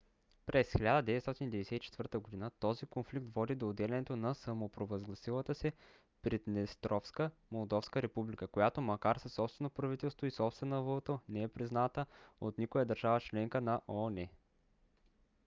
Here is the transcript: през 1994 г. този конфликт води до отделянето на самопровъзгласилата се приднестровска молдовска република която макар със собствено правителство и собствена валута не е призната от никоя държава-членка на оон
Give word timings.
през 0.45 0.73
1994 0.73 2.21
г. 2.39 2.51
този 2.59 2.85
конфликт 2.85 3.25
води 3.35 3.55
до 3.55 3.69
отделянето 3.69 4.15
на 4.15 4.35
самопровъзгласилата 4.35 5.55
се 5.55 5.71
приднестровска 6.21 7.31
молдовска 7.51 8.01
република 8.01 8.47
която 8.47 8.81
макар 8.81 9.15
със 9.15 9.33
собствено 9.33 9.69
правителство 9.69 10.25
и 10.25 10.31
собствена 10.31 10.83
валута 10.83 11.19
не 11.29 11.41
е 11.43 11.47
призната 11.47 12.05
от 12.41 12.57
никоя 12.57 12.85
държава-членка 12.85 13.61
на 13.61 13.81
оон 13.89 14.27